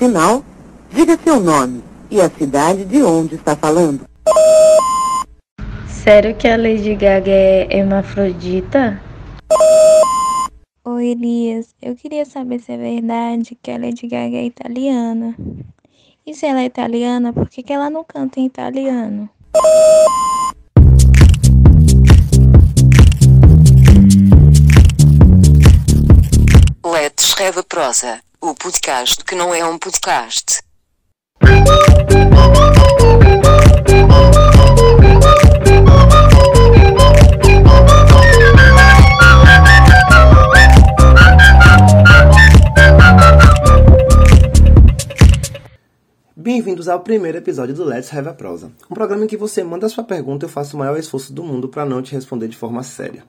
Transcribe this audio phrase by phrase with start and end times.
[0.00, 0.42] sinal,
[0.90, 4.08] diga seu nome e a cidade de onde está falando.
[5.86, 8.98] Sério que a Lady Gaga é hermafrodita?
[10.86, 11.74] Oi, Elias.
[11.82, 15.36] Eu queria saber se é verdade que a Lady Gaga é italiana.
[16.26, 19.28] E se ela é italiana, por que, que ela não canta em italiano?
[26.82, 30.62] Let's Have a Prosa, o podcast que não é um podcast.
[46.34, 49.86] Bem-vindos ao primeiro episódio do Let's Have a Prosa, um programa em que você manda
[49.90, 52.56] sua pergunta e eu faço o maior esforço do mundo para não te responder de
[52.56, 53.22] forma séria.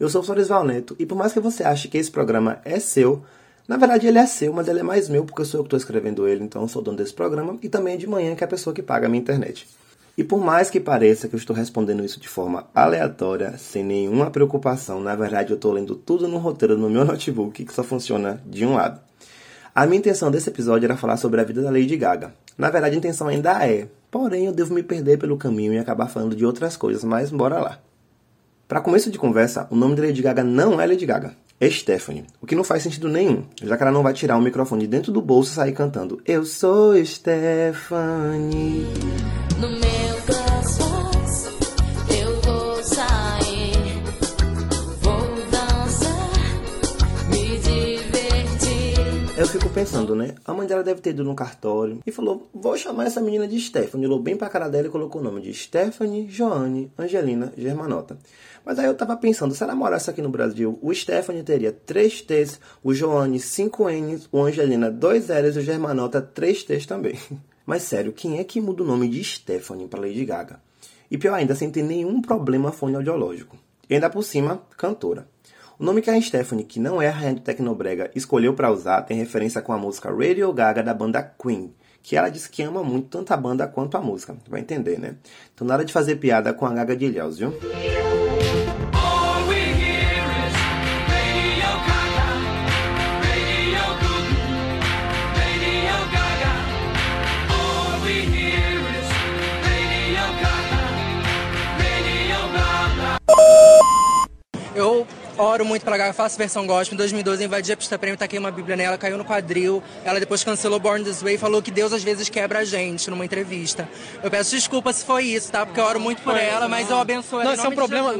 [0.00, 2.80] Eu sou o Floresval Neto e por mais que você ache que esse programa é
[2.80, 3.22] seu,
[3.68, 5.76] na verdade ele é seu, mas ele é mais meu porque sou eu que estou
[5.76, 8.48] escrevendo ele, então sou dono desse programa e também é de manhã que é a
[8.48, 9.66] pessoa que paga a minha internet.
[10.16, 14.30] E por mais que pareça que eu estou respondendo isso de forma aleatória, sem nenhuma
[14.30, 18.40] preocupação, na verdade eu estou lendo tudo no roteiro no meu notebook que só funciona
[18.46, 19.00] de um lado.
[19.74, 22.32] A minha intenção desse episódio era falar sobre a vida da Lady Gaga.
[22.56, 26.08] Na verdade, a intenção ainda é, porém eu devo me perder pelo caminho e acabar
[26.08, 27.78] falando de outras coisas, mas bora lá.
[28.66, 32.46] Para começo de conversa, o nome da Lady Gaga não é Lady Gaga, Stephanie, o
[32.46, 35.10] que não faz sentido nenhum, já que ela não vai tirar o microfone de dentro
[35.10, 38.86] do bolso e sair cantando Eu sou Stephanie.
[39.58, 41.10] No meu coração
[42.10, 43.72] eu vou sair,
[45.00, 45.18] vou
[45.50, 49.38] dançar, me divertir.
[49.38, 50.34] Eu fico pensando, né?
[50.44, 53.58] A mãe dela deve ter ido no cartório e falou: Vou chamar essa menina de
[53.58, 54.06] Stephanie.
[54.06, 58.18] Olhou bem pra cara dela e colocou o nome de Stephanie, Joane, Angelina, Germanota.
[58.66, 62.22] Mas aí eu tava pensando: se ela morasse aqui no Brasil, o Stephanie teria 3
[62.22, 67.16] T's, o Joane 5 N's, o Angelina 2 L's e o Germanota 3 T's também.
[67.64, 70.60] Mas sério, quem é que muda o nome de Stephanie pra Lady Gaga?
[71.08, 73.56] E pior ainda, sem ter nenhum problema fonoaudiológico.
[73.88, 75.28] E ainda por cima, cantora.
[75.78, 79.02] O nome que a Stephanie, que não é a rainha do Tecnobrega, escolheu para usar
[79.02, 81.72] tem referência com a música Radio Gaga da banda Queen,
[82.02, 84.36] que ela disse que ama muito tanto a banda quanto a música.
[84.48, 85.16] Vai entender, né?
[85.54, 87.52] Então nada de fazer piada com a Gaga de Ilhéus, viu?
[105.38, 106.94] Oro muito pra Gaga, faço versão gospel.
[106.94, 109.82] Em 2012 invadi a pista prêmio, taquei uma bíblia nela, caiu no quadril.
[110.04, 113.10] Ela depois cancelou Born This Way e falou que Deus às vezes quebra a gente
[113.10, 113.88] numa entrevista.
[114.22, 115.64] Eu peço desculpa se foi isso, tá?
[115.66, 118.12] Porque eu oro muito por ela, mas eu abençoo ela Não, isso é um problema.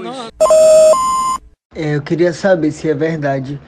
[1.75, 3.60] É, eu queria saber se é verdade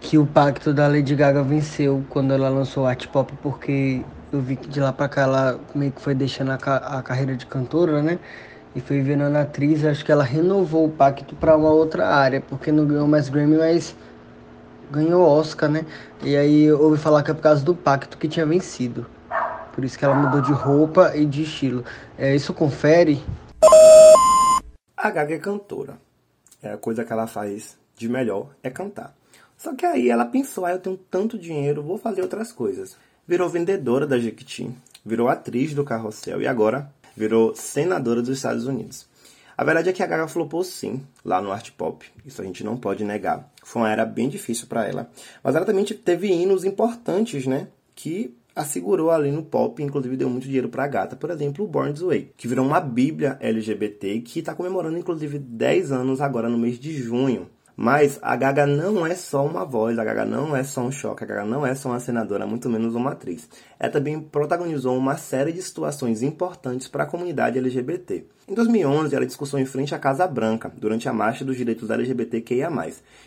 [0.00, 4.02] que o pacto da Lady Gaga venceu quando ela lançou Art Pop, porque
[4.32, 7.02] eu vi que de lá pra cá ela meio que foi deixando a, ca- a
[7.02, 8.18] carreira de cantora, né?
[8.76, 9.84] E foi virando atriz.
[9.86, 13.56] Acho que ela renovou o pacto pra uma outra área, porque não ganhou mais Grammy,
[13.56, 13.96] mas
[14.90, 15.86] ganhou Oscar, né?
[16.22, 19.06] E aí eu ouvi falar que é por causa do pacto que tinha vencido.
[19.72, 21.84] Por isso que ela mudou de roupa e de estilo.
[22.18, 23.22] É, isso confere?
[24.94, 25.96] A Gaga é cantora.
[26.62, 29.14] É a coisa que ela faz de melhor é cantar.
[29.56, 32.96] Só que aí ela pensou, ah, eu tenho tanto dinheiro, vou fazer outras coisas.
[33.26, 34.70] Virou vendedora da Jequiti,
[35.04, 39.08] virou atriz do Carrossel e agora virou senadora dos Estados Unidos.
[39.56, 42.04] A verdade é que a Gaga flopou sim, lá no Art Pop.
[42.26, 43.50] Isso a gente não pode negar.
[43.64, 45.10] Foi uma era bem difícil para ela.
[45.42, 47.68] Mas ela também teve hinos importantes, né?
[47.94, 51.16] Que a segurou ali no pop, inclusive deu muito dinheiro pra gata.
[51.16, 55.38] Por exemplo, o Born This Way, que virou uma bíblia LGBT que está comemorando inclusive
[55.38, 57.48] 10 anos agora no mês de junho.
[57.76, 61.24] Mas a Gaga não é só uma voz, a Gaga não é só um choque,
[61.24, 63.46] a Gaga não é só uma senadora, muito menos uma atriz.
[63.78, 68.24] Ela também protagonizou uma série de situações importantes para a comunidade LGBT.
[68.48, 72.70] Em 2011, ela discursou em frente à Casa Branca, durante a Marcha dos Direitos LGBTQIA+,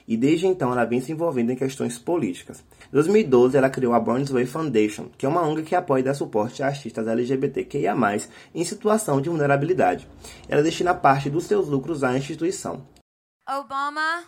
[0.07, 2.63] e desde então ela vem se envolvendo em questões políticas.
[2.87, 5.99] Em 2012, ela criou a Born This Way Foundation, que é uma ONG que apoia
[5.99, 7.95] e dá suporte a artistas LGBTQIA+,
[8.55, 10.07] em situação de vulnerabilidade.
[10.47, 12.81] Ela destina parte dos seus lucros à instituição.
[13.47, 14.23] Obama,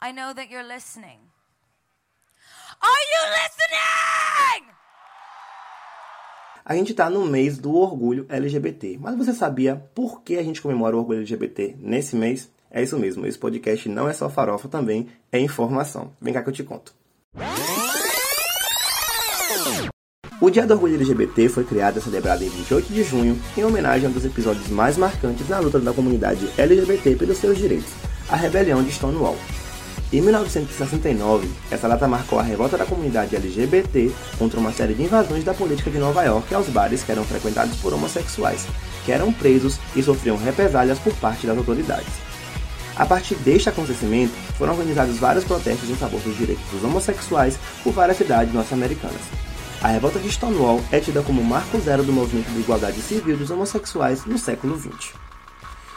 [0.00, 1.18] I know that you're listening.
[2.80, 4.72] Are you listening?
[6.64, 10.62] A gente está no mês do orgulho LGBT, mas você sabia por que a gente
[10.62, 12.48] comemora o orgulho LGBT nesse mês?
[12.70, 16.12] É isso mesmo, esse podcast não é só farofa, também é informação.
[16.20, 16.94] Vem cá que eu te conto.
[20.40, 24.06] O Dia do Orgulho LGBT foi criado e celebrado em 28 de junho, em homenagem
[24.06, 27.90] a um dos episódios mais marcantes na luta da comunidade LGBT pelos seus direitos,
[28.30, 29.36] a rebelião de Stonewall.
[30.10, 35.44] Em 1969, essa data marcou a revolta da comunidade LGBT contra uma série de invasões
[35.44, 38.66] da política de Nova York aos bares que eram frequentados por homossexuais,
[39.04, 42.08] que eram presos e sofriam represálias por parte das autoridades.
[42.96, 47.92] A partir deste acontecimento, foram organizados vários protestos em favor dos direitos dos homossexuais por
[47.92, 49.20] várias cidades norte-americanas.
[49.82, 53.36] A revolta de Stonewall é tida como o marco zero do movimento de igualdade civil
[53.36, 55.27] dos homossexuais no século XX.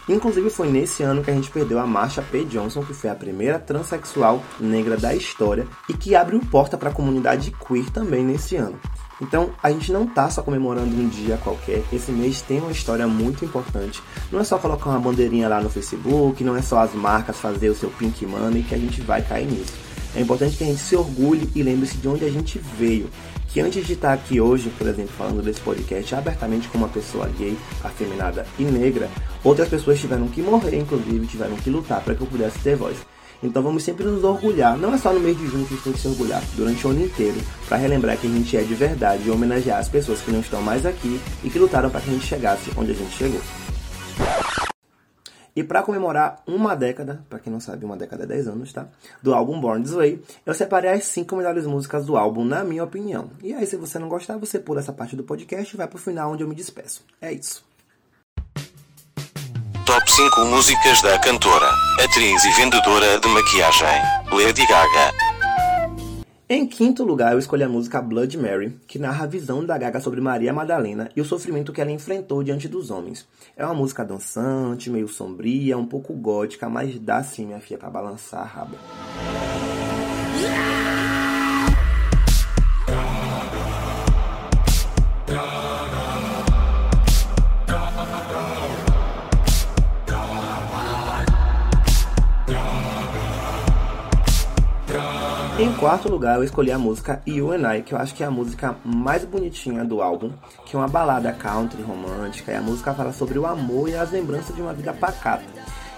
[0.09, 2.44] Inclusive foi nesse ano que a gente perdeu a Marsha P.
[2.45, 6.94] Johnson, que foi a primeira transexual negra da história e que abriu porta para a
[6.94, 8.80] comunidade queer também nesse ano.
[9.21, 13.07] Então, a gente não tá só comemorando um dia qualquer, esse mês tem uma história
[13.07, 14.01] muito importante.
[14.31, 17.69] Não é só colocar uma bandeirinha lá no Facebook, não é só as marcas fazer
[17.69, 19.90] o seu pink money que a gente vai cair nisso.
[20.16, 23.10] É importante que a gente se orgulhe e lembre-se de onde a gente veio.
[23.48, 27.30] Que antes de estar aqui hoje, por exemplo, falando desse podcast abertamente como uma pessoa
[27.38, 29.10] gay, afeminada e negra,
[29.44, 32.98] outras pessoas tiveram que morrer, inclusive, tiveram que lutar para que eu pudesse ter voz.
[33.44, 35.84] Então vamos sempre nos orgulhar, não é só no mês de junho que a gente
[35.84, 38.75] tem que se orgulhar, durante o ano inteiro, para relembrar que a gente é de
[38.75, 42.10] verdade e homenagear as pessoas que não estão mais aqui e que lutaram para que
[42.12, 43.42] a gente chegasse onde a gente chegou.
[45.56, 48.88] E para comemorar uma década, para quem não sabe, uma década é 10 anos, tá?
[49.21, 52.83] Do álbum Born This Way, eu separei as 5 melhores músicas do álbum, na minha
[52.83, 53.30] opinião.
[53.44, 55.98] E aí, se você não gostar, você pula essa parte do podcast e vai pro
[55.98, 57.03] final onde eu me despeço.
[57.21, 57.63] É isso.
[59.86, 61.69] Top 5 músicas da cantora,
[62.01, 63.88] atriz e vendedora de maquiagem,
[64.31, 65.31] Lady Gaga.
[66.53, 70.01] Em quinto lugar, eu escolhi a música Blood Mary, que narra a visão da Gaga
[70.01, 73.25] sobre Maria Madalena e o sofrimento que ela enfrentou diante dos homens.
[73.56, 77.89] É uma música dançante, meio sombria, um pouco gótica, mas dá sim, minha filha, pra
[77.89, 78.77] balançar a raba.
[95.81, 98.30] Quarto lugar, eu escolhi a música You and I, que eu acho que é a
[98.30, 100.31] música mais bonitinha do álbum,
[100.63, 104.12] que é uma balada country romântica, e a música fala sobre o amor e as
[104.12, 105.44] lembranças de uma vida pacata.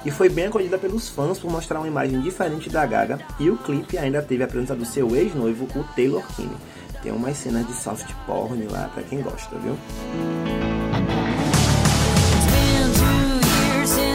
[0.05, 3.57] E foi bem acolhida pelos fãs por mostrar uma imagem diferente da Gaga, e o
[3.57, 6.55] clipe ainda teve a presença do seu ex-noivo, o Taylor Kinney.
[7.01, 9.77] Tem umas cenas de soft porn lá pra quem gosta, viu?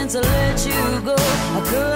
[0.09, 1.88] since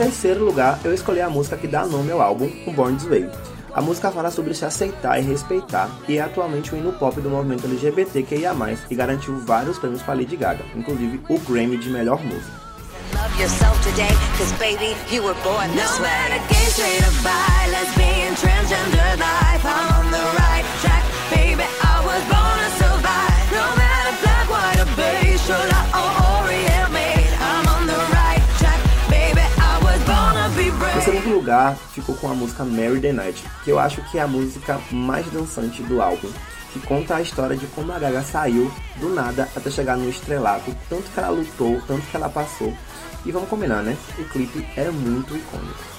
[0.00, 3.28] terceiro lugar, eu escolhi a música que dá nome ao álbum, o Born This Way.
[3.74, 7.28] A música fala sobre se aceitar e respeitar, e é atualmente o hino pop do
[7.28, 8.54] movimento LGBTQIA+,
[8.88, 12.58] e garantiu vários prêmios para Lady Gaga, inclusive o Grammy de melhor música.
[13.12, 13.42] Love
[31.50, 34.80] lugar, ficou com a música Mary the Night, que eu acho que é a música
[34.92, 36.30] mais dançante do álbum,
[36.72, 40.72] que conta a história de como a Gaga saiu do nada até chegar no estrelato,
[40.88, 42.72] tanto que ela lutou, tanto que ela passou.
[43.26, 43.96] E vamos combinar, né?
[44.16, 45.90] O clipe é muito icônico.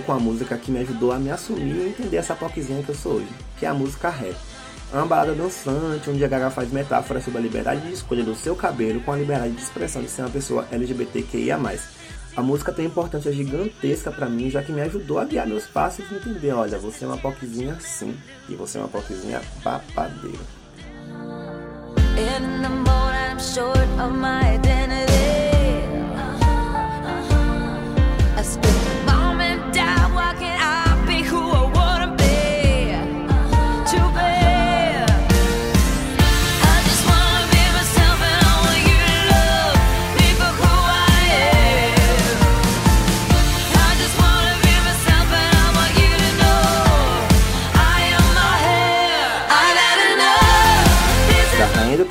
[0.00, 2.94] Com a música que me ajudou a me assumir e entender essa popzinha que eu
[2.94, 4.36] sou hoje, que é a música Rap.
[4.92, 8.34] É uma balada dançante, onde a Gaga faz metáforas sobre a liberdade de escolha do
[8.34, 11.58] seu cabelo com a liberdade de expressão de ser uma pessoa LGBTQIA+.
[12.36, 16.04] A música tem importância gigantesca pra mim, já que me ajudou a guiar meus passos
[16.10, 18.14] e entender, olha, você é uma popzinha sim,
[18.48, 20.38] e você é uma popzinha babadeira.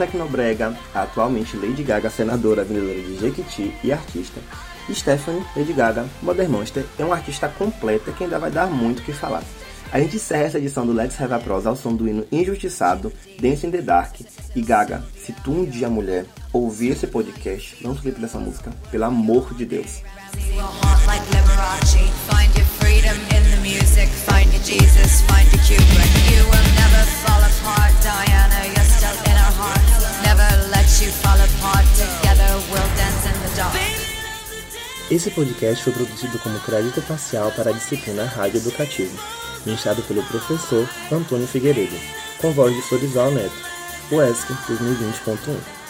[0.04, 4.42] Tecnobrega, atualmente Lady Gaga, senadora, vendedora de Jequiti e artista.
[4.90, 9.00] E Stephanie, Lady Gaga, Modern Monster, é uma artista completa que ainda vai dar muito
[9.00, 9.42] o que falar.
[9.94, 13.14] A gente encerra essa edição do Let's Have a Prose ao som do hino Injustiçado,
[13.40, 14.20] Dance in the Dark.
[14.54, 18.74] E Gaga, se tu um dia, mulher, ouvir esse podcast, não se livre dessa música,
[18.92, 20.02] pelo amor de Deus.
[24.64, 25.44] Jesus, find.
[25.70, 28.43] You will never fall apart, Diane.
[35.10, 39.18] Esse podcast foi produzido como crédito parcial para a disciplina Rádio Educativo,
[39.66, 41.96] ministrado pelo professor Antônio Figueiredo,
[42.40, 43.56] com voz de Florizal Neto,
[44.12, 45.84] UESC 2020.1.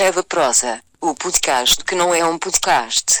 [0.00, 3.20] Escreve Prosa, o podcast que não é um podcast.